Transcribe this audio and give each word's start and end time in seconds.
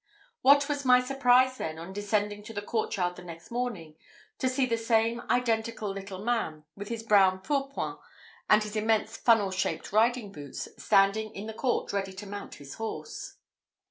What 0.41 0.67
was 0.67 0.83
my 0.83 0.99
surprise, 0.99 1.57
then, 1.57 1.77
on 1.77 1.93
descending 1.93 2.41
to 2.45 2.53
the 2.53 2.61
courtyard 2.63 3.17
the 3.17 3.23
next 3.23 3.51
morning, 3.51 3.97
to 4.39 4.49
see 4.49 4.65
the 4.65 4.75
same 4.75 5.21
identical 5.29 5.91
little 5.91 6.17
man, 6.25 6.63
with 6.75 6.87
his 6.87 7.03
brown 7.03 7.41
pourpoint, 7.41 7.99
and 8.49 8.63
his 8.63 8.75
immense 8.75 9.15
funnel 9.15 9.51
shaped 9.51 9.91
riding 9.93 10.31
boots, 10.31 10.67
standing 10.79 11.29
in 11.35 11.45
the 11.45 11.53
court 11.53 11.93
ready 11.93 12.13
to 12.13 12.25
mount 12.25 12.55
his 12.55 12.73
horse. 12.73 13.35